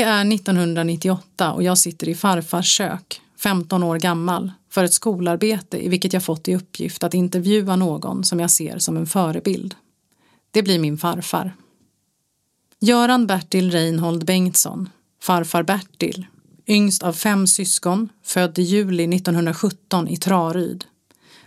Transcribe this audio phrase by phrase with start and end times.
[0.00, 5.86] Det är 1998 och jag sitter i farfars kök, 15 år gammal, för ett skolarbete
[5.86, 9.74] i vilket jag fått i uppgift att intervjua någon som jag ser som en förebild.
[10.50, 11.56] Det blir min farfar.
[12.78, 14.88] Göran Bertil Reinhold Bengtsson,
[15.22, 16.26] farfar Bertil,
[16.66, 20.84] yngst av fem syskon, född i juli 1917 i Traryd.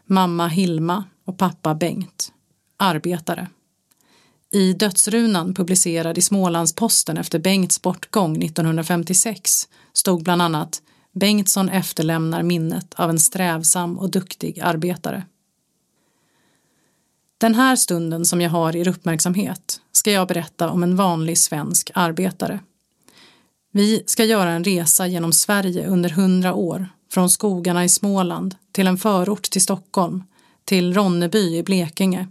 [0.06, 2.32] Mamma Hilma och pappa Bengt.
[2.78, 3.48] Arbetare.
[4.54, 10.82] I dödsrunan publicerad i Smålandsposten efter Bengts bortgång 1956 stod bland annat
[11.12, 15.24] Bengtsson efterlämnar minnet av en strävsam och duktig arbetare.
[17.38, 21.92] Den här stunden som jag har er uppmärksamhet ska jag berätta om en vanlig svensk
[21.94, 22.60] arbetare.
[23.72, 28.88] Vi ska göra en resa genom Sverige under hundra år, från skogarna i Småland till
[28.88, 30.24] en förort till Stockholm,
[30.66, 32.28] till Ronneby i Blekinge,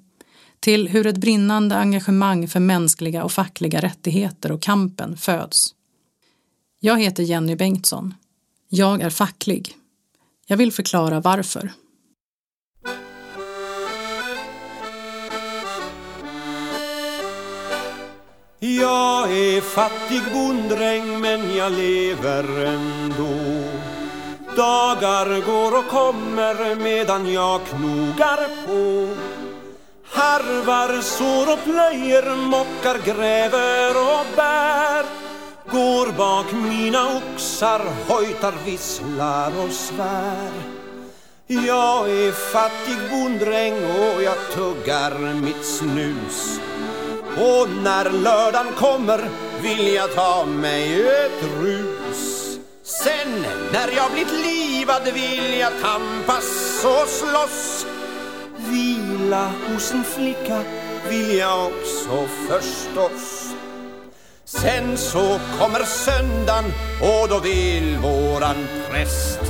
[0.62, 5.74] till hur ett brinnande engagemang för mänskliga och fackliga rättigheter och kampen föds.
[6.80, 8.14] Jag heter Jenny Bengtsson.
[8.68, 9.76] Jag är facklig.
[10.46, 11.72] Jag vill förklara varför.
[18.58, 23.62] Jag är fattig bonddräng men jag lever ändå
[24.56, 29.08] Dagar går och kommer medan jag knogar på
[30.14, 35.04] Harvar, sår och plöjer, mockar, gräver och bär.
[35.70, 40.52] Går bak mina oxar, hojtar, visslar och svär.
[41.46, 46.60] Jag är fattig bonddräng och jag tuggar mitt snus.
[47.36, 49.28] Och när lördagen kommer
[49.62, 52.58] vill jag ta mig ett rus.
[52.82, 57.86] Sen när jag blivit livad vill jag tampas och slåss.
[59.32, 60.62] Vila hos en flicka
[61.08, 63.54] vill jag också förstås
[64.44, 66.64] Sen så kommer söndagen
[67.00, 68.56] och då vill våran
[68.90, 69.40] präst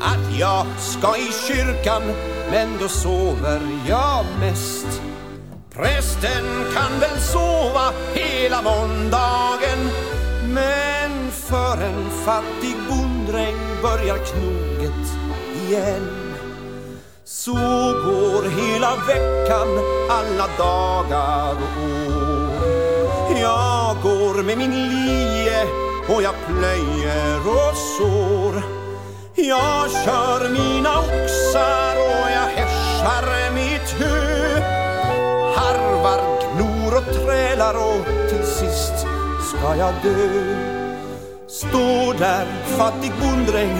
[0.00, 2.02] att jag ska i kyrkan
[2.50, 5.02] men då sover jag mest.
[5.74, 6.44] Prästen
[6.74, 9.78] kan väl sova hela måndagen
[10.54, 15.08] men för en fattig bonddräng börjar knoget
[15.68, 16.30] igen.
[17.24, 17.79] Så
[18.60, 19.68] hela veckan,
[20.10, 25.66] alla dagar och år Jag går med min lie
[26.08, 28.62] och jag plöjer och sår
[29.34, 34.80] Jag kör mina oxar och jag hässjar mitt hö
[35.56, 36.20] harvar,
[36.56, 39.06] glor och trälar och till sist
[39.48, 40.56] ska jag dö.
[41.48, 42.46] Står där
[42.78, 43.78] fattig bonddräng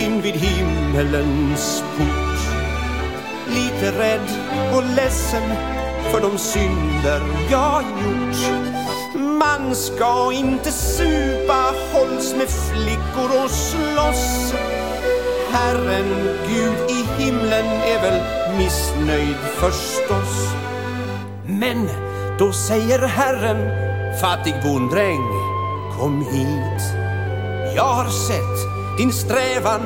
[0.00, 2.27] invid himmelens port.
[3.78, 4.28] Lite rädd
[4.74, 5.42] och ledsen
[6.10, 8.36] för de synder jag gjort.
[9.14, 14.54] Man ska inte supa, hålls med flickor och slåss.
[15.50, 18.22] Herren Gud i himlen är väl
[18.58, 20.54] missnöjd förstås.
[21.46, 21.88] Men
[22.38, 23.70] då säger Herren,
[24.20, 25.28] fattig bonddräng,
[25.98, 26.82] kom hit.
[27.76, 29.80] Jag har sett din strävan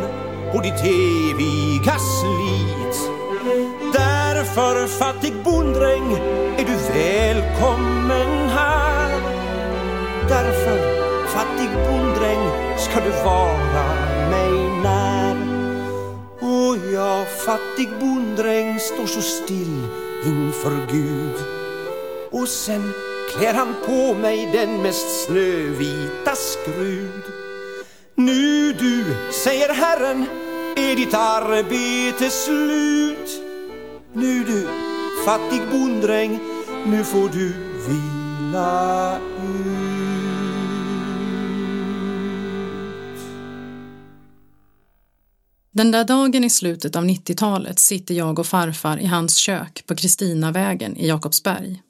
[0.54, 3.11] och ditt eviga slit.
[4.54, 6.12] För fattig bonddräng,
[6.56, 9.20] är du välkommen här.
[10.28, 10.78] Därför,
[11.26, 13.84] fattig bonddräng, ska du vara
[14.30, 15.36] mig när.
[16.40, 19.86] Och jag, fattig bonddräng, står så still
[20.26, 21.34] inför Gud
[22.30, 22.92] och sen
[23.36, 27.22] klär han på mig den mest snövita skrud
[28.14, 30.26] Nu du, säger Herren,
[30.76, 33.51] är ditt arbete slut
[34.14, 34.68] nu du,
[35.24, 36.40] fattig bonddräng,
[36.86, 37.48] nu får du
[37.88, 39.92] vila ut
[45.72, 49.94] Den där dagen i slutet av 90-talet sitter jag och farfar i hans kök på
[49.94, 51.82] Kristinavägen i Jakobsberg.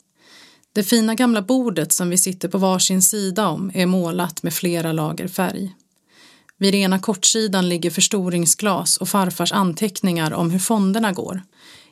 [0.72, 4.92] Det fina gamla bordet som vi sitter på varsin sida om är målat med flera
[4.92, 5.74] lager färg.
[6.58, 11.42] Vid ena kortsidan ligger förstoringsglas och farfars anteckningar om hur fonderna går.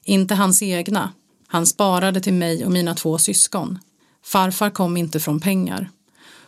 [0.04, 1.12] Inte hans egna.
[1.46, 3.78] Han sparade till mig och mina två syskon.
[4.24, 5.90] Farfar kom inte från pengar.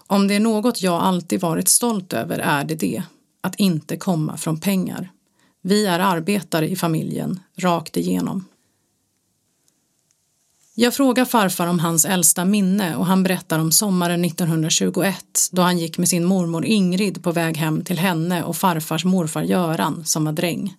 [0.07, 3.03] Om det är något jag alltid varit stolt över är det det.
[3.41, 5.11] Att inte komma från pengar.
[5.63, 8.45] Vi är arbetare i familjen, rakt igenom.
[10.75, 15.79] Jag frågar farfar om hans äldsta minne och han berättar om sommaren 1921 då han
[15.79, 20.25] gick med sin mormor Ingrid på väg hem till henne och farfars morfar Göran som
[20.25, 20.75] var dräng.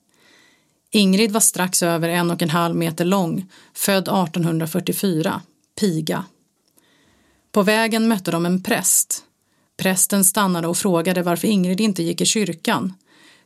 [0.95, 5.41] Ingrid var strax över en och en halv meter lång, född 1844,
[5.79, 6.25] piga.
[7.51, 9.23] På vägen mötte de en präst.
[9.77, 12.93] Prästen stannade och frågade varför Ingrid inte gick i kyrkan.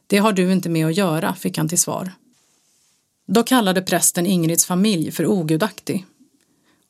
[0.07, 2.11] Det har du inte med att göra, fick han till svar.
[3.27, 6.05] Då kallade prästen Ingrids familj för ogudaktig.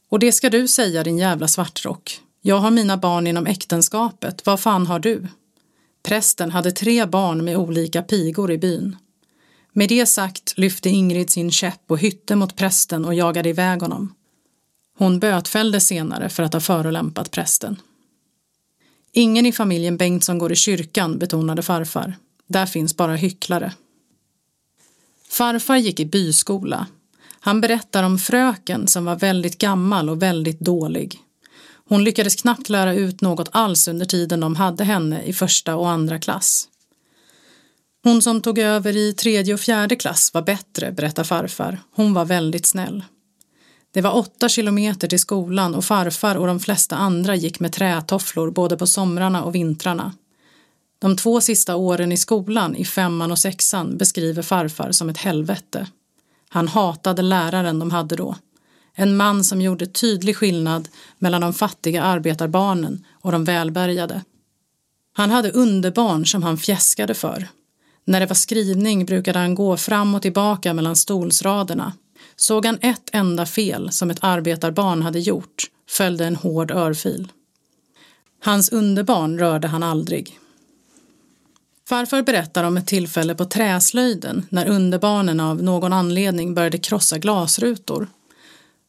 [0.09, 2.19] Och det ska du säga, din jävla svartrock.
[2.41, 5.27] Jag har mina barn inom äktenskapet, vad fan har du?
[6.03, 8.95] Prästen hade tre barn med olika pigor i byn.
[9.77, 14.13] Med det sagt lyfte Ingrid sin käpp och hytte mot prästen och jagade iväg honom.
[14.97, 17.81] Hon bötfälldes senare för att ha förolämpat prästen.
[19.11, 22.17] Ingen i familjen Bengtsson går i kyrkan, betonade farfar.
[22.47, 23.73] Där finns bara hycklare.
[25.29, 26.87] Farfar gick i byskola.
[27.39, 31.19] Han berättar om fröken som var väldigt gammal och väldigt dålig.
[31.87, 35.89] Hon lyckades knappt lära ut något alls under tiden de hade henne i första och
[35.89, 36.67] andra klass.
[38.07, 41.79] Hon som tog över i tredje och fjärde klass var bättre, berättar farfar.
[41.95, 43.03] Hon var väldigt snäll.
[43.91, 48.51] Det var åtta kilometer till skolan och farfar och de flesta andra gick med trätofflor
[48.51, 50.13] både på somrarna och vintrarna.
[50.99, 55.87] De två sista åren i skolan, i femman och sexan, beskriver farfar som ett helvete.
[56.49, 58.35] Han hatade läraren de hade då.
[58.95, 60.87] En man som gjorde tydlig skillnad
[61.19, 64.21] mellan de fattiga arbetarbarnen och de välbärgade.
[65.13, 67.47] Han hade underbarn som han fjäskade för.
[68.07, 71.93] När det var skrivning brukade han gå fram och tillbaka mellan stolsraderna.
[72.35, 77.31] Såg han ett enda fel som ett arbetarbarn hade gjort följde en hård örfil.
[78.43, 80.39] Hans underbarn rörde han aldrig.
[81.89, 88.07] Farfar berättar om ett tillfälle på träslöjden när underbarnen av någon anledning började krossa glasrutor.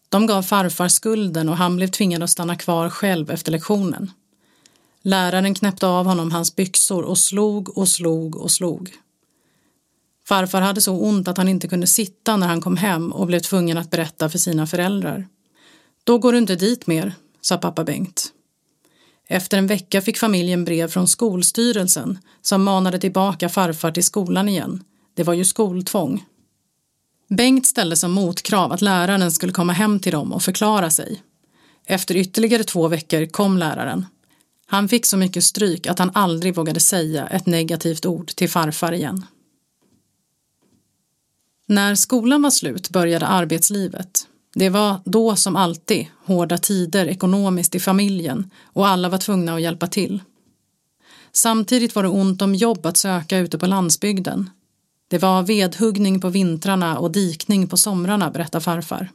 [0.09, 4.11] De gav farfar skulden och han blev tvingad att stanna kvar själv efter lektionen.
[5.03, 8.99] Läraren knäppte av honom hans byxor och slog och slog och slog.
[10.28, 13.40] Farfar hade så ont att han inte kunde sitta när han kom hem och blev
[13.40, 15.28] tvungen att berätta för sina föräldrar.
[16.04, 18.32] Då går du inte dit mer, sa pappa Bengt.
[19.28, 24.84] Efter en vecka fick familjen brev från Skolstyrelsen som manade tillbaka farfar till skolan igen.
[25.14, 26.25] Det var ju skoltvång.
[27.28, 31.22] Bengt ställde som motkrav att läraren skulle komma hem till dem och förklara sig.
[31.86, 34.06] Efter ytterligare två veckor kom läraren.
[34.66, 38.92] Han fick så mycket stryk att han aldrig vågade säga ett negativt ord till farfar
[38.92, 39.24] igen.
[41.70, 44.26] När skolan var slut började arbetslivet.
[44.55, 49.62] Det var då som alltid hårda tider ekonomiskt i familjen och alla var tvungna att
[49.62, 50.20] hjälpa till.
[51.32, 54.50] Samtidigt var det ont om jobb att söka ute på landsbygden.
[55.09, 59.11] Det var vedhuggning på vintrarna och dikning på somrarna, berättar farfar.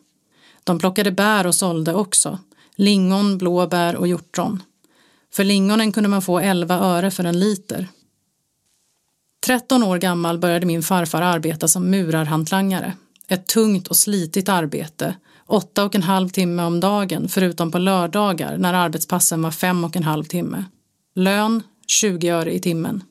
[0.63, 2.39] De plockade bär och sålde också.
[2.75, 4.63] Lingon, blåbär och hjortron.
[5.33, 7.87] För lingonen kunde man få 11 öre för en liter.
[9.45, 12.93] 13 år gammal började min farfar arbeta som murarhantlangare.
[13.27, 18.57] Ett tungt och slitigt arbete, åtta och en halv timme om dagen förutom på lördagar
[18.57, 20.65] när arbetspassen var fem och en halv timme.
[21.15, 23.03] Lön 20 öre i timmen.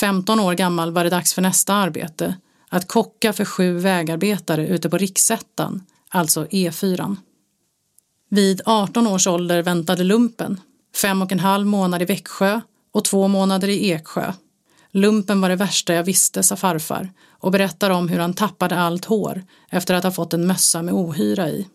[0.00, 2.36] 15 år gammal var det dags för nästa arbete,
[2.68, 7.16] att kocka för sju vägarbetare ute på riksettan, alltså E4.
[8.30, 10.60] Vid 18 års ålder väntade lumpen,
[10.96, 12.60] fem och en halv månad i Växjö
[12.92, 14.32] och två månader i Eksjö.
[14.96, 19.04] Lumpen var det värsta jag visste, sa farfar och berättar om hur han tappade allt
[19.04, 21.66] hår efter att ha fått en mössa med ohyra i.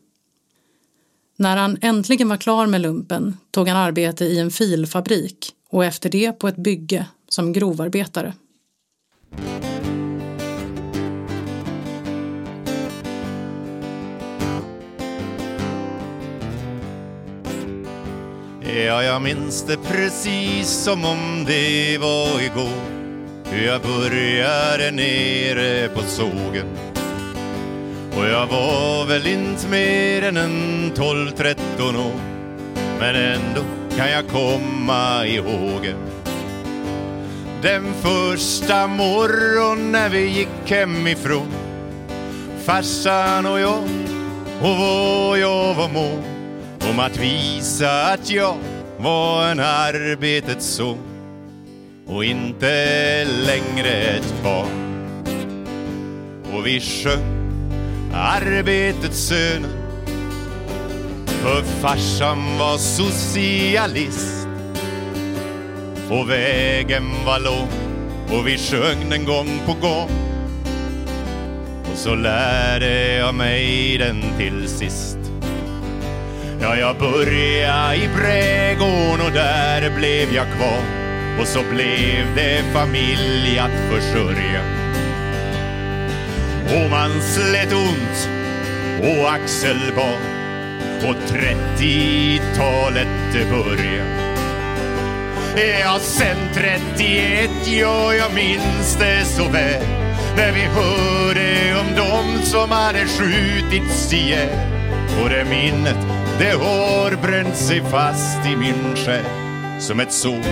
[1.38, 6.10] När han äntligen var klar med lumpen tog han arbete i en filfabrik och efter
[6.10, 8.34] det på ett bygge som grovarbetare.
[18.62, 22.99] Ja, jag minns det precis som om det var igår
[23.58, 26.78] jag började nere på sågen.
[28.18, 31.56] Och jag var väl inte mer än en 12-13
[31.98, 32.20] år.
[33.00, 33.62] Men ändå
[33.98, 35.94] kan jag komma ihåg.
[37.62, 41.48] Den första morgon när vi gick hemifrån.
[42.64, 43.84] Farsan och jag
[44.62, 46.24] och vad jag var mån
[46.90, 48.58] om att visa att jag
[48.98, 51.09] var en arbetets son
[52.10, 55.06] och inte längre ett barn.
[56.54, 57.40] Och vi sjöng
[58.14, 59.70] arbetets söner
[61.28, 64.48] för farsan var socialist.
[66.10, 67.70] Och vägen var lång
[68.32, 70.10] och vi sjöng den gång på gång.
[71.92, 75.18] Och så lärde jag mig den till sist.
[76.62, 80.99] Ja, jag började i Brädgården och där blev jag kvar
[81.40, 84.62] och så blev det familj att försörja.
[86.66, 88.30] Och man slet ont
[89.02, 90.18] och axelbar
[91.04, 93.08] och 30-talet
[93.50, 94.06] börja.
[95.80, 99.84] Ja, sen 31, ja, jag minns det så väl
[100.36, 104.50] när vi hörde om dem som hade skjutits ihjäl.
[105.24, 106.08] Och det minnet,
[106.40, 109.39] det har bränt sig fast i min själ
[109.80, 110.44] som ett sår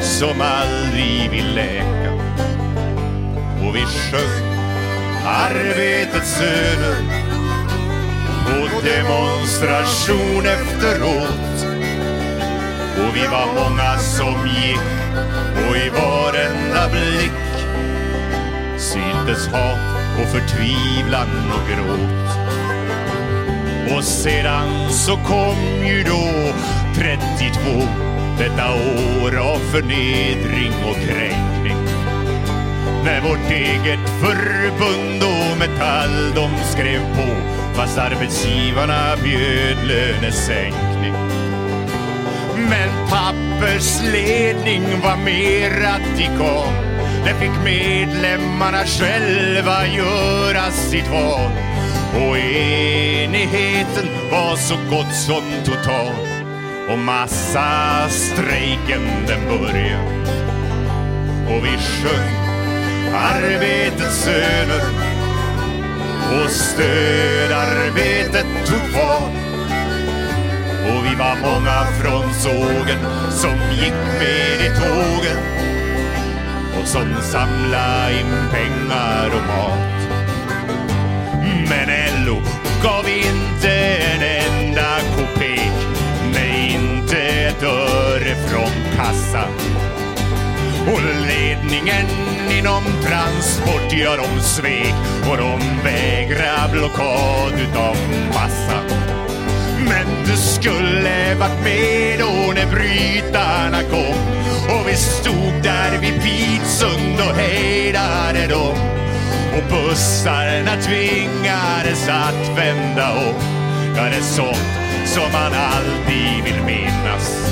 [0.00, 2.12] som aldrig vill läka.
[3.62, 4.46] Och vi sjöng
[5.26, 6.96] arbetets söner
[8.44, 11.66] på demonstration efteråt.
[12.96, 14.80] Och vi var många som gick
[15.68, 17.32] och i varenda blick
[18.78, 19.78] syntes hat
[20.20, 22.36] och förtvivlan och gråt.
[23.96, 26.52] Och sedan så kom ju då
[26.94, 28.05] 32
[28.38, 31.76] detta år av förnedring och kränkning.
[33.04, 41.12] När vårt eget förbund och Metall de skrev på fast arbetsgivarna bjöd lönesänkning.
[42.70, 46.72] Men pappersledning var mer radikal.
[47.24, 51.50] Det fick medlemmarna själva göra sitt val.
[52.14, 56.45] Och enigheten var så gott som total.
[56.88, 60.26] Och massastrejken den började.
[61.48, 62.36] Och vi sjöng
[63.14, 64.82] arbetets söner
[66.32, 69.32] och stödarbetet tog fart.
[70.86, 73.00] Och vi var många från sågen
[73.30, 75.38] som gick med i tågen
[76.80, 79.78] och som samla in pengar och mat.
[81.68, 81.88] Men
[82.26, 82.38] LO
[82.82, 85.00] gav inte en enda
[87.56, 89.52] ett öre från kassan.
[90.86, 92.06] Och ledningen
[92.58, 94.94] inom transport, ja de svek
[95.30, 97.96] och de vägra blockad utav
[98.28, 98.80] massa.
[99.88, 104.18] Men du skulle varit med då när brytarna kom
[104.76, 108.78] och vi stod där vid Pitsund och hejdade dem.
[109.56, 113.34] Och bussarna tvingades att vända om.
[113.96, 117.45] Ja, det är sånt som man alltid vill minnas.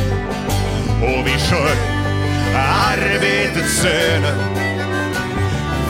[1.03, 2.05] Och vi sjöng
[2.57, 4.35] arbetets söner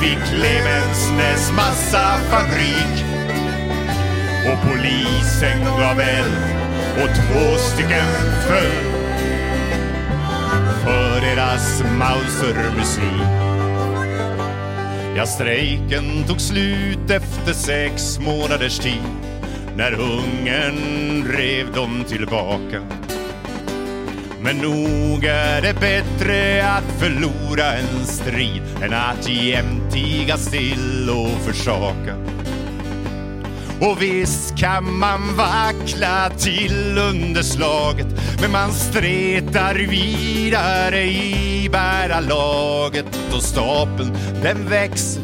[0.01, 3.05] vid Clemensnäs massafabrik
[4.47, 6.55] och polisen gav eld
[7.03, 8.07] och två stycken
[8.49, 8.95] föll
[10.85, 13.45] för deras Mausermusik.
[15.17, 19.03] Ja, strejken tog slut efter sex månaders tid
[19.77, 23.04] när hungern rev dem tillbaka.
[24.45, 31.45] Men nog är det bättre att förlora en strid än att jämt tiga still och
[31.45, 32.17] försaka.
[33.81, 38.07] Och visst kan man vackla till under slaget
[38.41, 45.23] men man stretar vidare i bärarlaget och stapeln den växer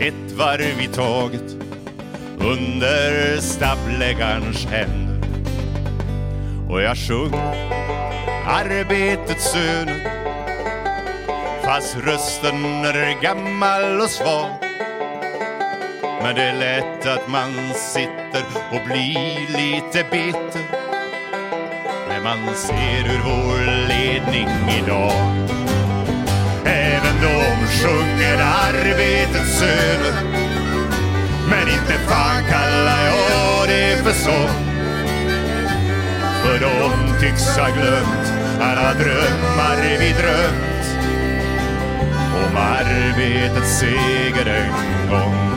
[0.00, 1.56] ett varv i taget
[2.40, 5.28] under stabbläggarens händer.
[6.68, 7.73] Och jag sjunger
[8.46, 10.10] arbetets söner.
[11.64, 14.50] Fast rösten är gammal och svag.
[16.22, 20.62] Men det är lätt att man sitter och blir lite bitter.
[22.08, 24.48] När man ser hur vår ledning
[24.84, 25.12] idag
[26.64, 30.14] Även de sjunger arbetets söner.
[31.50, 34.48] Men inte fan kallar jag det för sång
[36.42, 40.74] För de tycks ha glömt alla drömmar vi drömt
[42.34, 45.54] om arbetets seger en gång.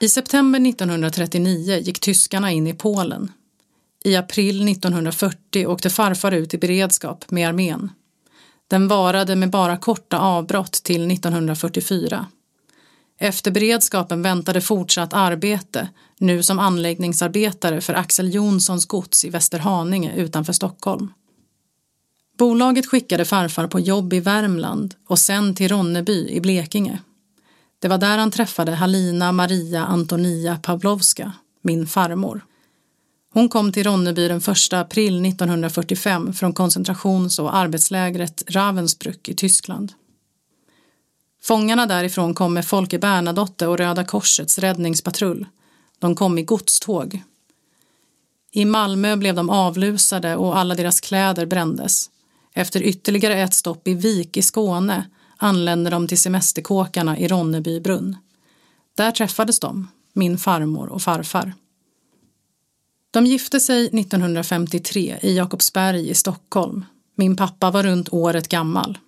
[0.00, 3.32] I september 1939 gick tyskarna in i Polen
[4.06, 7.90] i april 1940 åkte farfar ut i beredskap med armén.
[8.68, 12.26] Den varade med bara korta avbrott till 1944.
[13.18, 20.52] Efter beredskapen väntade fortsatt arbete, nu som anläggningsarbetare för Axel Jonssons gods i Västerhaninge utanför
[20.52, 21.12] Stockholm.
[22.38, 26.98] Bolaget skickade farfar på jobb i Värmland och sen till Ronneby i Blekinge.
[27.78, 31.32] Det var där han träffade Halina Maria Antonia Pavlovska,
[31.62, 32.40] min farmor.
[33.36, 39.92] Hon kom till Ronneby den 1 april 1945 från koncentrations och arbetslägret Ravensbrück i Tyskland.
[41.42, 45.46] Fångarna därifrån kom med Folke Bernadotte och Röda Korsets räddningspatrull.
[45.98, 47.22] De kom i godståg.
[48.52, 52.10] I Malmö blev de avlusade och alla deras kläder brändes.
[52.52, 58.16] Efter ytterligare ett stopp i Vik i Skåne anlände de till semesterkåkarna i Ronneby brunn.
[58.94, 61.54] Där träffades de, min farmor och farfar.
[63.16, 66.84] De gifte sig 1953 i Jakobsberg i Stockholm.
[67.14, 68.98] Min pappa var runt året gammal.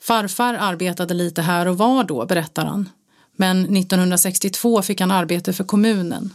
[0.00, 2.88] Farfar arbetade lite här och var då, berättar han.
[3.36, 6.34] Men 1962 fick han arbete för kommunen.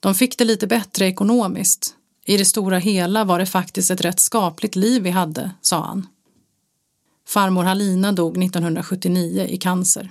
[0.00, 1.94] De fick det lite bättre ekonomiskt.
[2.24, 6.06] I det stora hela var det faktiskt ett rätt skapligt liv vi hade, sa han.
[7.28, 10.10] Farmor Halina dog 1979 i cancer.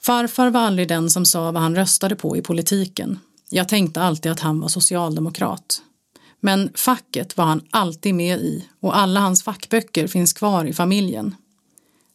[0.00, 3.18] Farfar var aldrig den som sa vad han röstade på i politiken.
[3.50, 5.82] Jag tänkte alltid att han var socialdemokrat.
[6.40, 11.34] Men facket var han alltid med i och alla hans fackböcker finns kvar i familjen.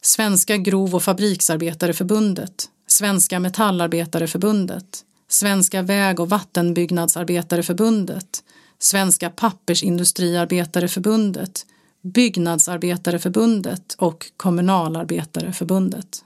[0.02, 8.44] Svenska grov och fabriksarbetareförbundet, Svenska metallarbetareförbundet, Svenska väg och vattenbyggnadsarbetareförbundet,
[8.78, 11.66] Svenska pappersindustriarbetareförbundet,
[12.02, 16.24] Byggnadsarbetareförbundet och Kommunalarbetareförbundet.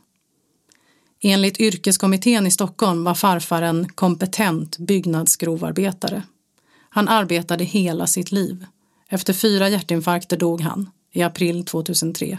[1.21, 6.23] Enligt yrkeskommittén i Stockholm var farfar en kompetent byggnadsgrovarbetare.
[6.89, 8.67] Han arbetade hela sitt liv.
[9.09, 12.39] Efter fyra hjärtinfarkter dog han i april 2003.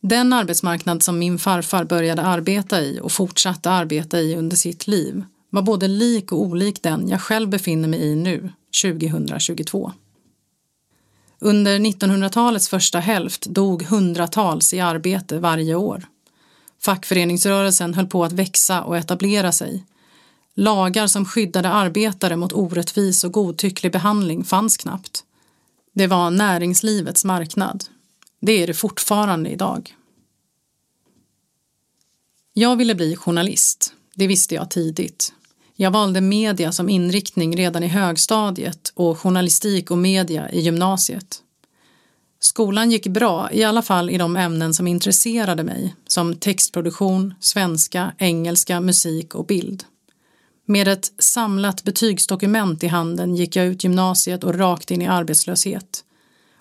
[0.00, 5.24] Den arbetsmarknad som min farfar började arbeta i och fortsatte arbeta i under sitt liv
[5.50, 8.50] var både lik och olik den jag själv befinner mig i nu,
[8.82, 9.92] 2022.
[11.38, 16.06] Under 1900-talets första hälft dog hundratals i arbete varje år.
[16.86, 19.84] Fackföreningsrörelsen höll på att växa och etablera sig.
[20.54, 25.24] Lagar som skyddade arbetare mot orättvis och godtycklig behandling fanns knappt.
[25.92, 27.84] Det var näringslivets marknad.
[28.40, 29.96] Det är det fortfarande idag.
[32.52, 33.92] Jag ville bli journalist.
[34.14, 35.32] Det visste jag tidigt.
[35.74, 41.42] Jag valde media som inriktning redan i högstadiet och journalistik och media i gymnasiet.
[42.46, 48.12] Skolan gick bra, i alla fall i de ämnen som intresserade mig, som textproduktion, svenska,
[48.18, 49.84] engelska, musik och bild.
[50.66, 56.04] Med ett samlat betygsdokument i handen gick jag ut gymnasiet och rakt in i arbetslöshet.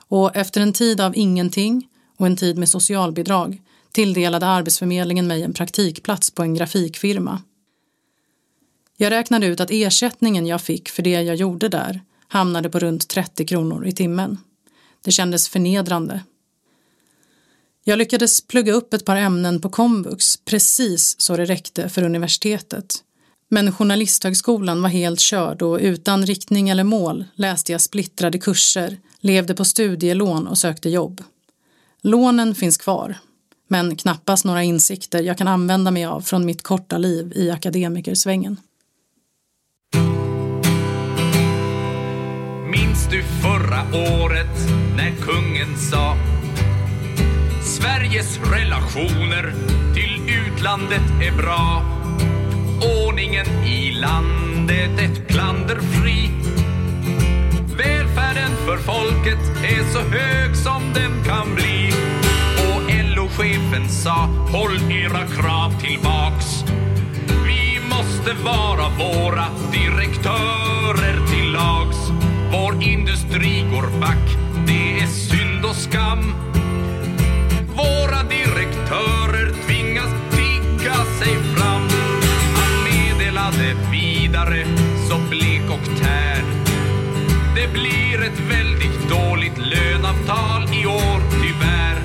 [0.08, 5.54] Och efter en tid av ingenting och en tid med socialbidrag tilldelade Arbetsförmedlingen mig en
[5.54, 7.42] praktikplats på en grafikfirma.
[8.98, 13.08] Jag räknade ut att ersättningen jag fick för det jag gjorde där hamnade på runt
[13.08, 14.38] 30 kronor i timmen.
[15.06, 16.24] Det kändes förnedrande.
[17.84, 22.96] Jag lyckades plugga upp ett par ämnen på komvux precis så det räckte för universitetet.
[23.50, 29.54] Men Journalisthögskolan var helt körd och utan riktning eller mål läste jag splittrade kurser, levde
[29.54, 31.24] på studielån och sökte jobb.
[32.02, 33.18] Lånen finns kvar,
[33.68, 38.60] men knappast några insikter jag kan använda mig av från mitt korta liv i akademikersvängen.
[42.72, 43.82] Minns du förra
[44.24, 46.16] året när kungen sa
[47.62, 49.54] Sveriges relationer
[49.94, 51.84] till utlandet är bra.
[53.08, 56.30] Ordningen i landet ett klanderfri.
[57.78, 61.94] Välfärden för folket är så hög som den kan bli.
[62.58, 62.82] Och
[63.16, 66.64] LO-chefen sa håll era krav tillbaks.
[67.46, 71.98] Vi måste vara våra direktörer till lags.
[72.52, 76.34] Vår industri går back, det är synd och skam.
[77.76, 81.88] Våra direktörer tvingas tigga sig fram.
[82.56, 84.66] Han meddelade vidare,
[85.10, 86.46] så blek och tärd.
[87.56, 91.98] Det blir ett väldigt dåligt lönavtal i år, tyvärr.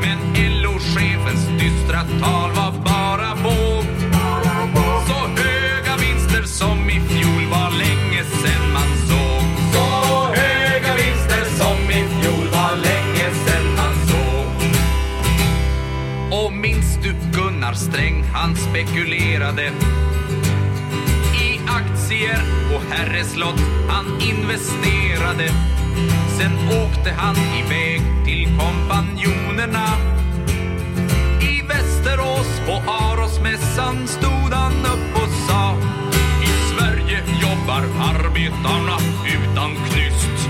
[0.00, 0.18] Men
[0.62, 3.84] LO-chefens dystra tal var bara våg.
[5.06, 7.21] Så höga vinster som i fjol
[18.42, 19.72] han spekulerade
[21.34, 22.42] i aktier
[22.74, 25.48] och herreslott, han investerade.
[26.38, 29.86] Sen åkte han iväg till kompanjonerna.
[31.40, 35.76] I Västerås på Arosmässan stod han upp och sa
[36.42, 40.48] I Sverige jobbar arbetarna utan knyst.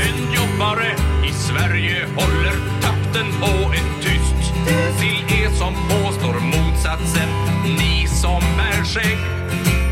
[0.00, 0.92] En jobbare
[1.28, 4.54] i Sverige håller takten på en tyst.
[5.00, 5.74] Till er som
[6.98, 7.28] platsen,
[7.64, 9.18] ni som är skägg.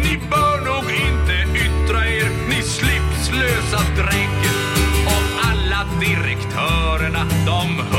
[0.03, 4.38] Ni bör nog inte yttra er, ni slipslösa drägg.
[5.07, 7.96] Och alla direktörerna, de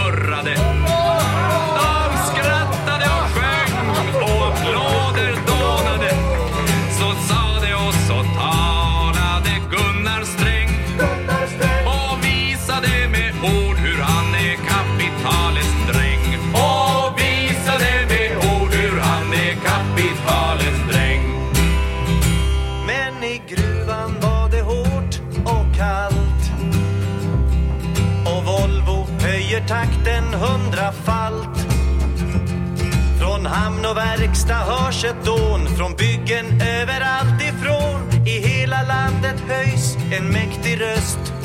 [33.89, 38.27] och verkstad hörs ett dån från byggen överallt ifrån.
[38.27, 41.36] I hela landet höjs en mäktig röst.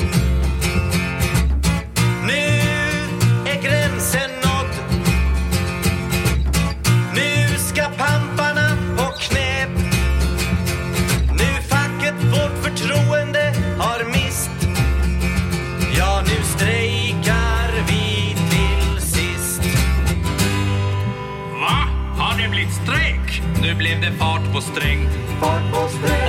[23.73, 25.09] Nu blev det fart på sträng.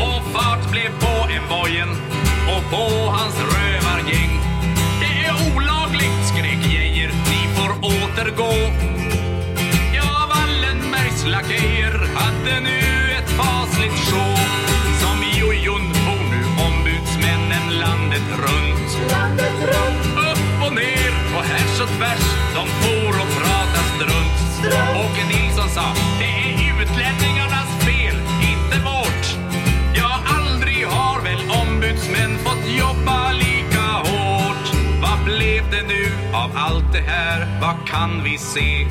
[0.04, 1.88] Och fart blev på envojen
[2.54, 4.40] och på hans rövargäng.
[5.00, 7.10] Det är olagligt, skrek Geijer.
[7.32, 8.52] Ni får återgå.
[9.94, 12.80] Ja, Wallenbergs lakejer hade nu
[13.18, 14.26] ett fasligt sjå.
[15.02, 18.90] Som jojon for nu ombudsmännen landet runt.
[20.30, 24.34] Upp och ner och härs och tvärs, de for och pratade strunt.
[25.04, 26.13] Åke Nilsson sa,
[36.94, 38.86] det här, vad kan vi se?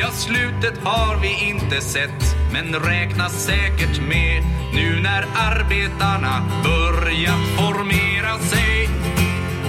[0.00, 4.42] Ja, slutet har vi inte sett, men räknas säkert med
[4.74, 8.88] nu när arbetarna börjat formera sig.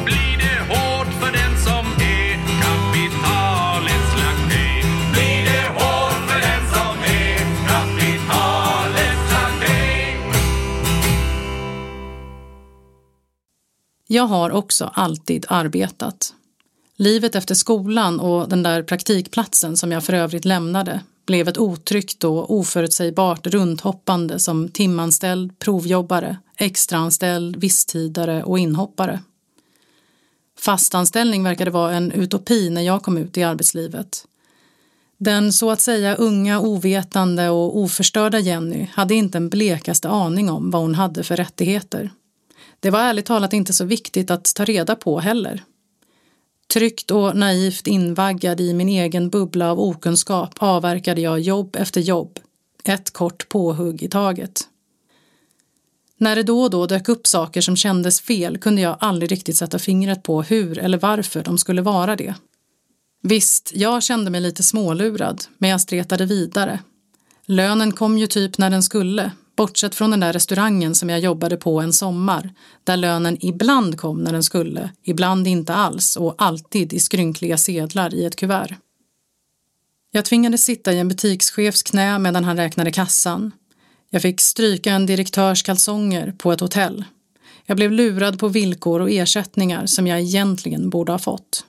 [0.06, 2.34] Blir det hårt för den som är
[2.66, 4.84] kapitalets lakej?
[5.14, 10.18] Blir det hårt för den som är kapitalets lakej?
[14.08, 16.34] Jag har också alltid arbetat.
[17.02, 22.24] Livet efter skolan och den där praktikplatsen som jag för övrigt lämnade blev ett otryggt
[22.24, 29.20] och oförutsägbart rundhoppande som timanställd, provjobbare, extraanställd, visstidare och inhoppare.
[30.60, 34.26] Fastanställning verkade vara en utopi när jag kom ut i arbetslivet.
[35.18, 40.72] Den så att säga unga, ovetande och oförstörda Jenny hade inte en blekaste aning om
[40.72, 42.12] vad hon hade för rättigheter.
[42.80, 45.64] Det var ärligt talat inte så viktigt att ta reda på heller.
[46.74, 52.40] Tryggt och naivt invaggad i min egen bubbla av okunskap avverkade jag jobb efter jobb,
[52.84, 54.62] ett kort påhugg i taget.
[56.18, 59.58] När det då och då dök upp saker som kändes fel kunde jag aldrig riktigt
[59.58, 62.34] sätta fingret på hur eller varför de skulle vara det.
[63.22, 66.80] Visst, jag kände mig lite smålurad, men jag stretade vidare.
[67.46, 71.58] Lönen kom ju typ när den skulle, bortsett från den där restaurangen som jag jobbade
[71.58, 76.94] på en sommar, där lönen ibland kom när den skulle, ibland inte alls och alltid
[76.94, 78.76] i skrynkliga sedlar i ett kuvert.
[80.12, 83.52] Jag tvingades sitta i en butikschefs knä medan han räknade kassan.
[84.10, 87.04] Jag fick stryka en direktörs kalsonger på ett hotell.
[87.66, 91.66] Jag blev lurad på villkor och ersättningar som jag egentligen borde ha fått.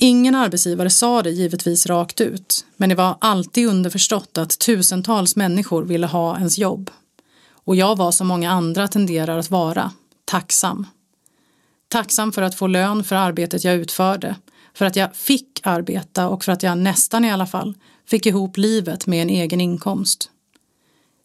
[0.00, 5.82] Ingen arbetsgivare sa det givetvis rakt ut, men det var alltid underförstått att tusentals människor
[5.82, 6.90] ville ha ens jobb.
[7.50, 9.92] Och jag var som många andra tenderar att vara,
[10.24, 10.86] tacksam.
[11.88, 14.36] Tacksam för att få lön för arbetet jag utförde,
[14.74, 17.74] för att jag fick arbeta och för att jag nästan i alla fall
[18.06, 20.30] fick ihop livet med en egen inkomst.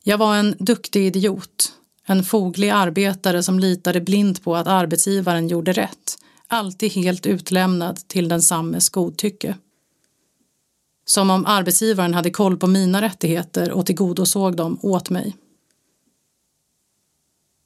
[0.03, 1.73] Jag var en duktig idiot,
[2.05, 6.17] en foglig arbetare som litade blint på att arbetsgivaren gjorde rätt
[6.53, 9.57] alltid helt utlämnad till densammes godtycke.
[11.05, 15.35] Som om arbetsgivaren hade koll på mina rättigheter och tillgodosåg dem åt mig.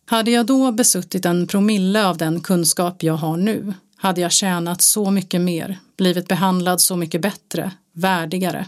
[0.06, 4.82] Hade jag då besuttit en promille av den kunskap jag har nu hade jag tjänat
[4.82, 8.67] så mycket mer, blivit behandlad så mycket bättre, värdigare,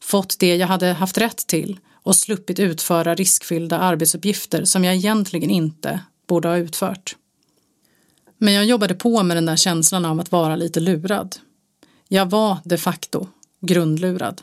[0.00, 5.50] fått det jag hade haft rätt till och sluppit utföra riskfyllda arbetsuppgifter som jag egentligen
[5.50, 7.16] inte borde ha utfört.
[8.38, 11.36] Men jag jobbade på med den där känslan av att vara lite lurad.
[12.08, 13.26] Jag var de facto
[13.60, 14.42] grundlurad.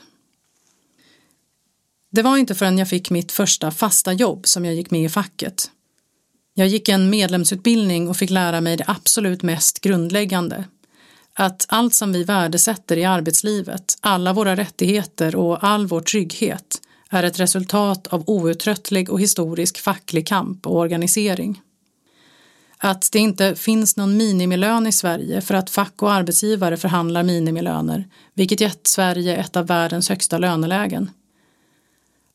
[2.09, 5.09] Det var inte förrän jag fick mitt första fasta jobb som jag gick med i
[5.09, 5.71] facket.
[6.53, 10.65] Jag gick en medlemsutbildning och fick lära mig det absolut mest grundläggande.
[11.33, 17.23] Att allt som vi värdesätter i arbetslivet, alla våra rättigheter och all vår trygghet är
[17.23, 21.61] ett resultat av outtröttlig och historisk facklig kamp och organisering
[22.83, 28.07] att det inte finns någon minimilön i Sverige för att fack och arbetsgivare förhandlar minimilöner,
[28.33, 31.09] vilket gett Sverige ett av världens högsta lönelägen.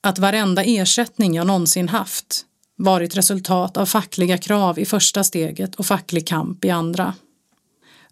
[0.00, 2.42] Att varenda ersättning jag någonsin haft
[2.76, 7.14] varit resultat av fackliga krav i första steget och facklig kamp i andra.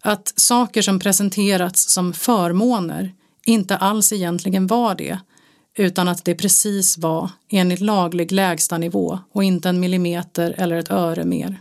[0.01, 3.13] Att saker som presenterats som förmåner
[3.45, 5.19] inte alls egentligen var det,
[5.77, 11.25] utan att det precis var enligt laglig lägstanivå och inte en millimeter eller ett öre
[11.25, 11.59] mer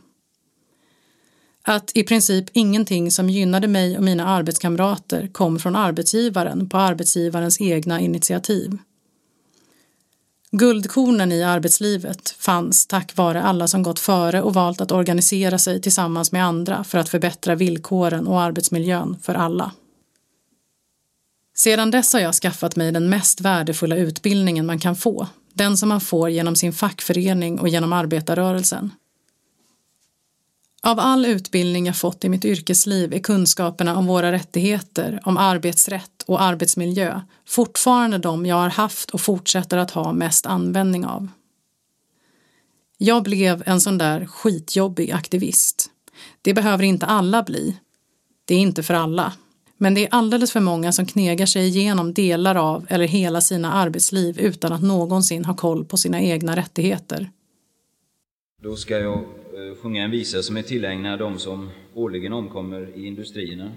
[1.67, 7.61] att i princip ingenting som gynnade mig och mina arbetskamrater kom från arbetsgivaren på arbetsgivarens
[7.61, 8.79] egna initiativ.
[10.51, 15.81] Guldkornen i arbetslivet fanns tack vare alla som gått före och valt att organisera sig
[15.81, 19.73] tillsammans med andra för att förbättra villkoren och arbetsmiljön för alla.
[21.57, 25.89] Sedan dess har jag skaffat mig den mest värdefulla utbildningen man kan få, den som
[25.89, 28.91] man får genom sin fackförening och genom arbetarrörelsen.
[30.87, 36.23] Av all utbildning jag fått i mitt yrkesliv är kunskaperna om våra rättigheter, om arbetsrätt
[36.27, 41.29] och arbetsmiljö fortfarande de jag har haft och fortsätter att ha mest användning av.
[42.99, 45.91] Jag blev en sån där skitjobbig aktivist.
[46.43, 47.77] Det behöver inte alla bli.
[48.45, 49.33] Det är inte för alla.
[49.77, 53.73] Men det är alldeles för många som knegar sig igenom delar av eller hela sina
[53.73, 57.31] arbetsliv utan att någonsin ha koll på sina egna rättigheter.
[58.63, 63.07] Då ska jag Eh, sjunga en visa som är tillägnad de som årligen omkommer i
[63.07, 63.73] industrierna.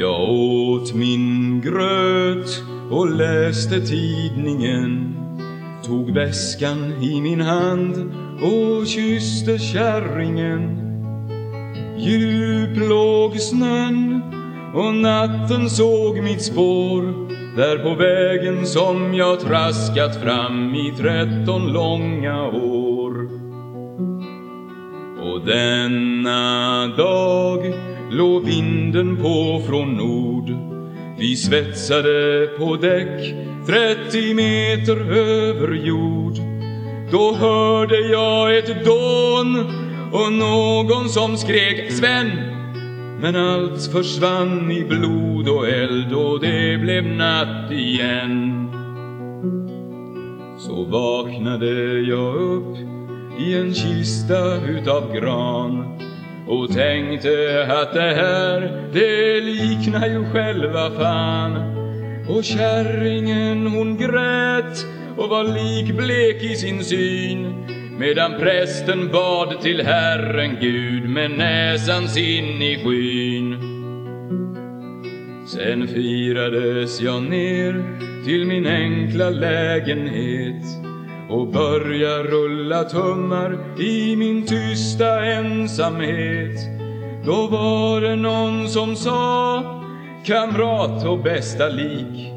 [0.00, 5.14] Jag åt min gröt och läste tidningen
[5.84, 10.80] Tog väskan i min hand och kysste kärringen
[11.98, 12.43] Djup
[12.76, 14.22] låg snön
[14.74, 17.02] och natten såg mitt spår
[17.56, 23.28] där på vägen som jag traskat fram i tretton långa år.
[25.22, 27.74] Och denna dag
[28.10, 30.50] låg vinden på från nord.
[31.18, 33.34] Vi svetsade på däck
[33.66, 36.34] 30 meter över jord.
[37.10, 39.66] Då hörde jag ett dån
[40.12, 42.53] och någon som skrek Sven!
[43.20, 48.68] Men allt försvann i blod och eld och det blev natt igen.
[50.58, 52.76] Så vaknade jag upp
[53.38, 55.98] i en kista utav gran
[56.48, 58.60] och tänkte att det här,
[58.92, 61.52] det liknar ju själva fan.
[62.28, 67.54] Och kärringen hon grät och var likblek i sin syn
[67.98, 73.74] medan prästen bad till Herren Gud med näsan sin i skyn.
[75.46, 77.84] Sen firades jag ner
[78.24, 80.62] till min enkla lägenhet
[81.30, 86.58] och börja rulla tummar i min tysta ensamhet.
[87.26, 89.62] Då var det någon som sa,
[90.26, 92.33] kamrat och bästa lik,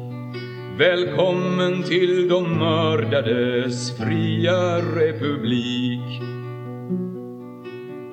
[0.78, 6.22] välkommen till de mördades fria republik.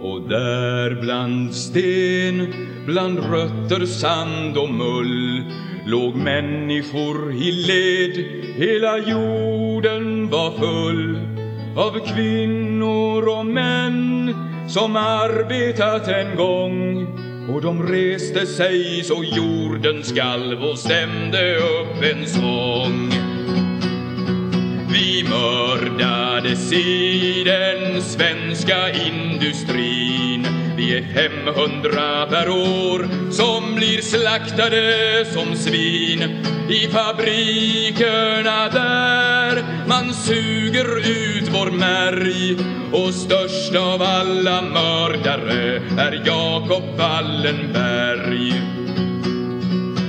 [0.02, 2.54] Och där bland sten,
[2.86, 5.44] bland rötter, sand och mull
[5.86, 8.26] låg människor i led,
[8.56, 11.20] hela jorden var full
[11.78, 14.36] av kvinnor och män
[14.68, 17.08] som arbetat en gång
[17.50, 23.12] och de reste sig så jorden skalv och stämde upp en sång.
[24.94, 30.48] Vi mördades i den svenska industrin.
[30.78, 36.46] Vi är 500 per år som blir slaktade som svin.
[36.70, 46.84] I fabrikerna där man suger ut vår märg och störst av alla mördare är Jakob
[46.98, 48.62] Wallenberg.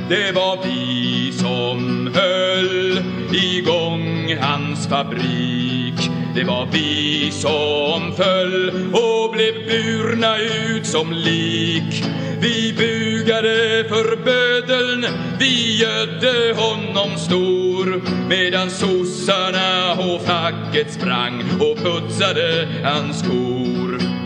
[0.08, 9.54] Det var vi som höll igång hans fabrik det var vi som föll och blev
[9.66, 12.04] burna ut som lik.
[12.40, 15.06] Vi bugade för bödeln,
[15.38, 24.25] vi gödde honom stor medan sossarna och facket sprang och putsade hans skor.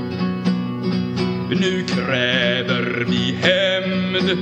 [1.51, 4.39] Nu kräver vi hämnd,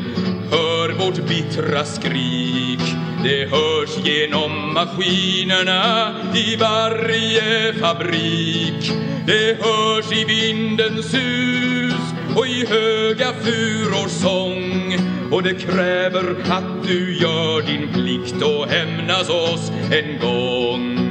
[0.50, 2.80] hör vårt bittra skrik
[3.22, 8.92] det hörs genom maskinerna i varje fabrik.
[9.26, 14.96] Det hörs i vindens sus och i höga furors sång.
[15.30, 21.07] Och det kräver att du gör din plikt och hämnas oss en gång.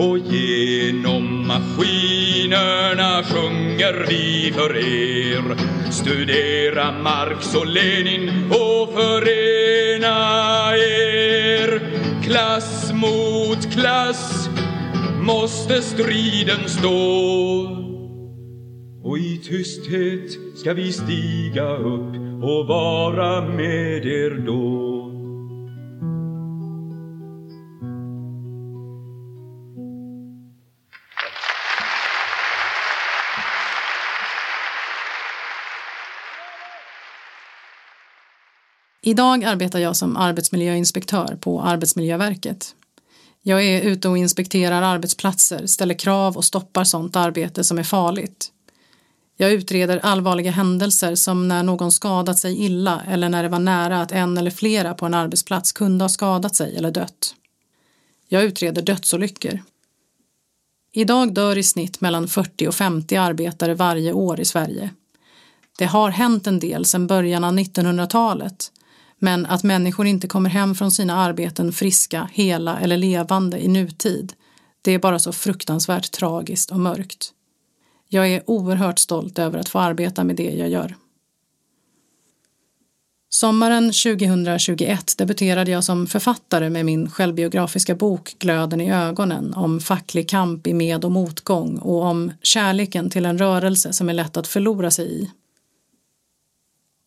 [0.00, 5.56] Och genom maskinerna sjunger vi för er.
[5.90, 11.80] Studera Marx och Lenin och förena er.
[12.22, 14.48] Klass mot klass
[15.20, 17.76] måste striden stå.
[19.04, 24.99] Och i tysthet ska vi stiga upp och vara med er då.
[39.10, 42.74] Idag arbetar jag som arbetsmiljöinspektör på Arbetsmiljöverket.
[43.42, 48.52] Jag är ute och inspekterar arbetsplatser, ställer krav och stoppar sånt arbete som är farligt.
[49.36, 54.02] Jag utreder allvarliga händelser som när någon skadat sig illa eller när det var nära
[54.02, 57.34] att en eller flera på en arbetsplats kunde ha skadat sig eller dött.
[58.28, 59.58] Jag utreder dödsolyckor.
[60.92, 64.90] Idag dör i snitt mellan 40 och 50 arbetare varje år i Sverige.
[65.78, 68.72] Det har hänt en del sedan början av 1900-talet
[69.22, 74.32] men att människor inte kommer hem från sina arbeten friska, hela eller levande i nutid,
[74.82, 77.32] det är bara så fruktansvärt tragiskt och mörkt.
[78.08, 80.96] Jag är oerhört stolt över att få arbeta med det jag gör.
[83.32, 90.28] Sommaren 2021 debuterade jag som författare med min självbiografiska bok Glöden i ögonen om facklig
[90.28, 94.46] kamp i med och motgång och om kärleken till en rörelse som är lätt att
[94.46, 95.30] förlora sig i.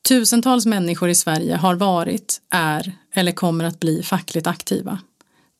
[0.08, 5.00] Tusentals människor i Sverige har varit, är eller kommer att bli fackligt aktiva.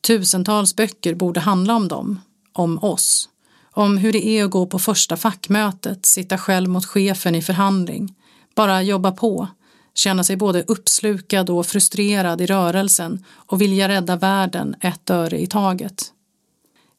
[0.06, 2.20] Tusentals böcker borde handla om dem,
[2.52, 3.28] om oss.
[3.70, 8.14] Om hur det är att gå på första fackmötet, sitta själv mot chefen i förhandling,
[8.54, 9.48] bara jobba på,
[9.94, 15.46] känna sig både uppslukad och frustrerad i rörelsen och vilja rädda världen ett öre i
[15.46, 16.12] taget.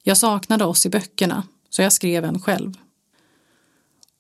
[0.03, 2.73] Jag saknade oss i böckerna, så jag skrev en själv.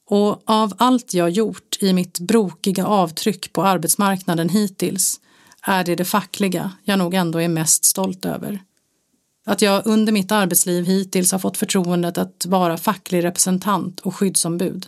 [0.05, 5.19] Och av allt jag gjort i mitt brokiga avtryck på arbetsmarknaden hittills
[5.61, 8.59] är det det fackliga jag nog ändå är mest stolt över.
[9.45, 14.87] Att jag under mitt arbetsliv hittills har fått förtroendet att vara facklig representant och skyddsombud.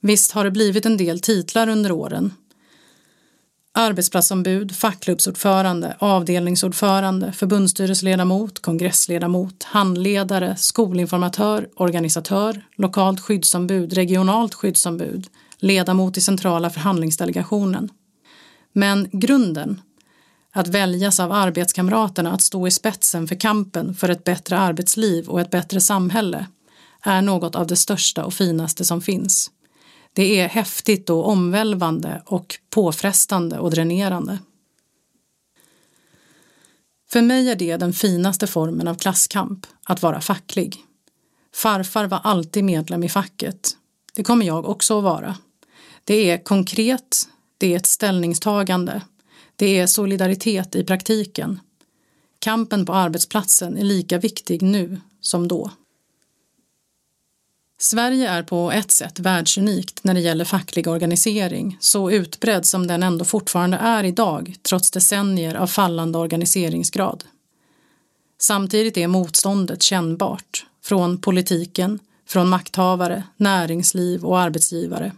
[0.00, 2.34] Visst har det blivit en del titlar under åren
[3.76, 15.26] arbetsplatsombud, fackklubbsordförande, avdelningsordförande, förbundsstyrelseledamot, kongressledamot, handledare, skolinformatör, organisatör, lokalt skyddsombud, regionalt skyddsombud,
[15.58, 17.88] ledamot i centrala förhandlingsdelegationen.
[18.72, 19.80] Men grunden,
[20.52, 25.40] att väljas av arbetskamraterna att stå i spetsen för kampen för ett bättre arbetsliv och
[25.40, 26.46] ett bättre samhälle,
[27.02, 29.50] är något av det största och finaste som finns.
[30.16, 34.38] Det är häftigt och omvälvande och påfrestande och dränerande.
[37.10, 40.76] För mig är det den finaste formen av klasskamp, att vara facklig.
[41.54, 43.76] Farfar var alltid medlem i facket.
[44.14, 45.36] Det kommer jag också att vara.
[46.04, 49.00] Det är konkret, det är ett ställningstagande,
[49.56, 51.60] det är solidaritet i praktiken.
[52.38, 55.70] Kampen på arbetsplatsen är lika viktig nu som då.
[57.84, 63.02] Sverige är på ett sätt världsunikt när det gäller facklig organisering, så utbredd som den
[63.02, 67.24] ändå fortfarande är idag trots decennier av fallande organiseringsgrad.
[68.40, 75.12] Samtidigt är motståndet kännbart, från politiken, från makthavare, näringsliv och arbetsgivare.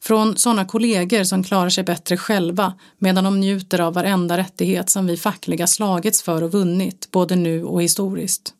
[0.00, 5.06] Från sådana kollegor som klarar sig bättre själva medan de njuter av varenda rättighet som
[5.06, 8.54] vi fackliga slagits för och vunnit, både nu och historiskt.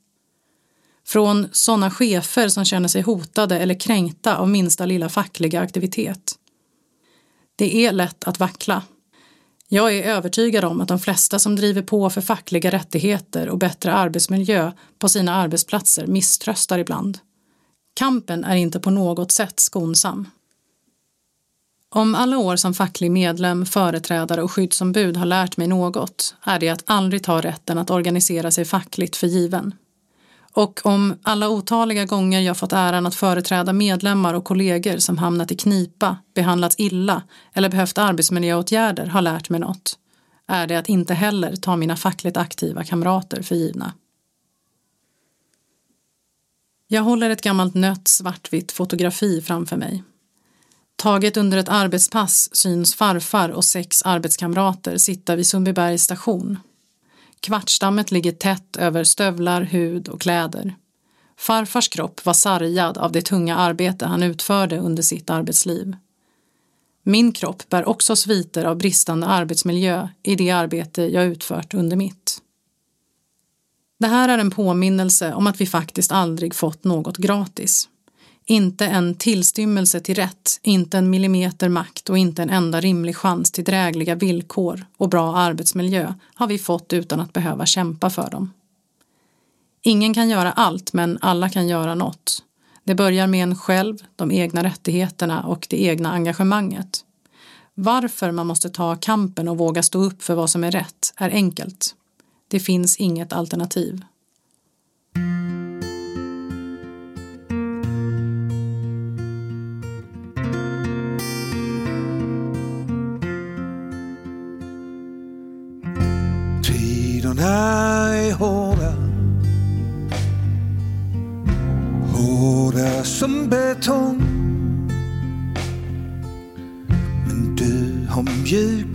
[1.08, 6.34] Från sådana chefer som känner sig hotade eller kränkta av minsta lilla fackliga aktivitet.
[7.56, 8.82] Det är lätt att vackla.
[9.68, 13.92] Jag är övertygad om att de flesta som driver på för fackliga rättigheter och bättre
[13.92, 17.18] arbetsmiljö på sina arbetsplatser misströstar ibland.
[17.94, 20.28] Kampen är inte på något sätt skonsam.
[21.90, 26.68] Om alla år som facklig medlem, företrädare och skyddsombud har lärt mig något är det
[26.68, 29.74] att aldrig ta rätten att organisera sig fackligt för given.
[30.52, 35.52] Och om alla otaliga gånger jag fått äran att företräda medlemmar och kollegor som hamnat
[35.52, 37.22] i knipa, behandlats illa
[37.52, 39.98] eller behövt arbetsmiljöåtgärder har lärt mig något,
[40.46, 43.92] är det att inte heller ta mina fackligt aktiva kamrater för givna.
[46.88, 50.04] Jag håller ett gammalt nött svartvitt fotografi framför mig.
[50.96, 56.58] Taget under ett arbetspass syns farfar och sex arbetskamrater sitta vid Sundbybergs station
[57.40, 60.76] Kvartsdammet ligger tätt över stövlar, hud och kläder.
[61.36, 65.96] Farfars kropp var sargad av det tunga arbete han utförde under sitt arbetsliv.
[67.02, 72.42] Min kropp bär också sviter av bristande arbetsmiljö i det arbete jag utfört under mitt.
[73.98, 77.88] Det här är en påminnelse om att vi faktiskt aldrig fått något gratis.
[78.50, 83.50] Inte en tillstymmelse till rätt, inte en millimeter makt och inte en enda rimlig chans
[83.50, 88.52] till drägliga villkor och bra arbetsmiljö har vi fått utan att behöva kämpa för dem.
[89.82, 92.42] Ingen kan göra allt, men alla kan göra något.
[92.84, 97.04] Det börjar med en själv, de egna rättigheterna och det egna engagemanget.
[97.74, 101.30] Varför man måste ta kampen och våga stå upp för vad som är rätt är
[101.30, 101.94] enkelt.
[102.48, 104.04] Det finns inget alternativ.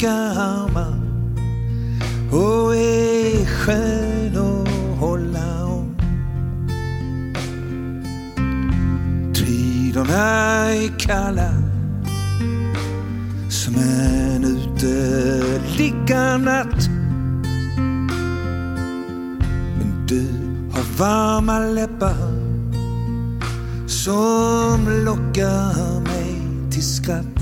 [0.03, 0.99] Gammal
[2.31, 4.67] och är skön att
[4.99, 5.95] hålla om
[9.33, 11.53] Tiderna är kalla
[13.49, 16.89] som en uteliggarnatt
[20.07, 20.27] Du
[20.73, 22.33] har varma läppar
[23.87, 26.41] som lockar mig
[26.71, 27.32] till skratt.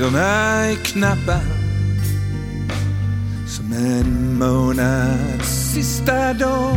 [0.00, 1.40] Tiderna är knappa
[3.46, 6.76] som en månads sista dag.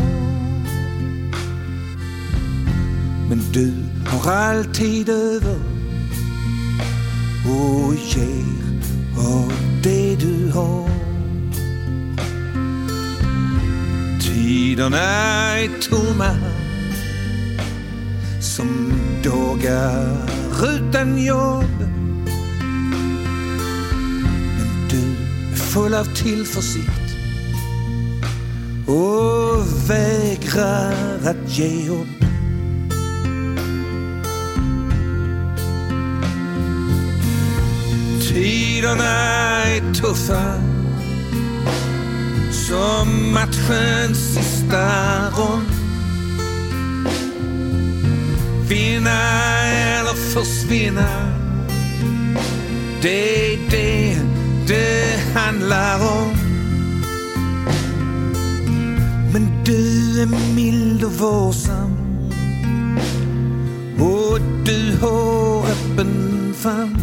[3.29, 3.73] Men du
[4.05, 5.59] har alltid över
[7.45, 8.81] och ger
[9.17, 9.53] av
[9.83, 10.89] det du har.
[14.21, 14.97] Tiderna
[15.57, 16.35] är tomma
[18.39, 18.93] som
[19.23, 20.17] dagar
[20.63, 22.02] utan jobb.
[25.73, 27.15] Full av tillförsikt
[28.87, 32.07] och vägrar att ge upp.
[38.21, 39.03] Tiderna
[39.63, 40.53] är tuffa
[42.51, 45.69] som matchens sista rond.
[48.69, 49.21] Vinna
[49.73, 51.09] eller försvinna.
[53.01, 54.32] Det är det
[54.67, 56.33] det handlar om.
[59.33, 61.97] Men du är mild och varsam.
[63.99, 67.02] Och du har öppen famn.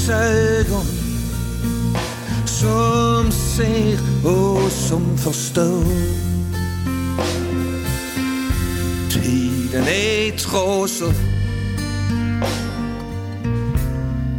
[0.00, 0.84] Ljusa ögon
[2.46, 5.84] som ser och som förstår.
[9.10, 11.14] Tiden är trasig.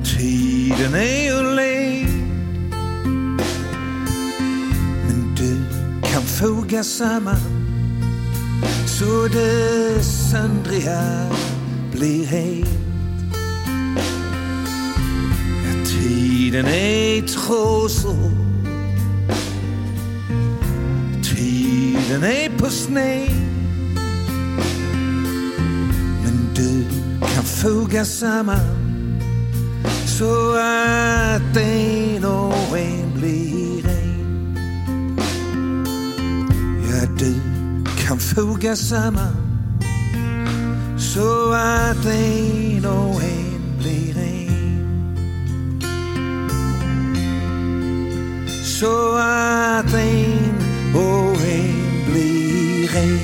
[0.04, 2.08] Tiden är ur led.
[5.08, 5.58] Men du
[6.12, 7.40] kan foga samman
[8.88, 11.30] så det söndriga
[11.92, 12.81] blir helt.
[16.52, 18.12] Tiden är trasig.
[21.24, 23.32] Tiden är på sned.
[26.24, 26.86] Men du
[27.20, 28.60] kan foga samman
[30.06, 34.56] så att en och en blir en.
[36.90, 37.36] Ja, du
[38.08, 39.36] kan foga samman
[40.98, 43.41] så att en och en
[48.82, 50.56] Så att en
[50.96, 53.20] och en blir en.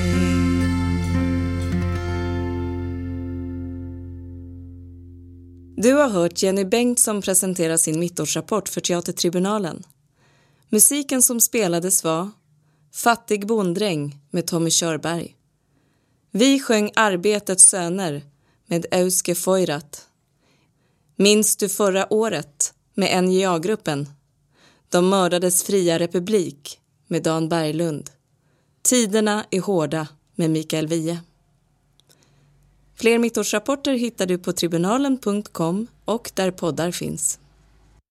[5.78, 9.84] Du har hört Jenny Bengtsson presentera sin mittårsrapport för Teatertribunalen.
[10.70, 12.30] Musiken som spelades var
[12.94, 15.36] Fattig bonddräng med Tommy Körberg.
[16.32, 18.22] Vi sjöng Arbetets söner
[18.68, 20.08] med Euske Foirat.
[21.16, 24.08] Minns du förra året med NJA-gruppen?
[24.90, 28.10] De mördades fria republik med Dan Berglund.
[28.82, 31.20] Tiderna är hårda med Mikael Wiehe.
[32.96, 37.40] Fler mittårsrapporter hittar du på tribunalen.com och där poddar finns.